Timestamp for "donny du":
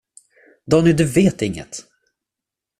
0.67-1.03